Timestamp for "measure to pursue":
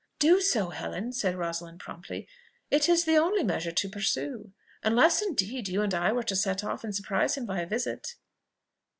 3.43-4.51